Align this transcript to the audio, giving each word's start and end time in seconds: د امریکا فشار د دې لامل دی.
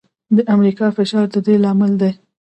د 0.35 0.37
امریکا 0.55 0.87
فشار 0.97 1.25
د 1.33 1.35
دې 1.45 1.55
لامل 1.63 1.91
دی. 2.01 2.11